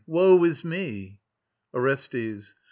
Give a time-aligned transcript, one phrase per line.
[0.07, 1.19] Woe is me!
[1.75, 2.55] ORESTES.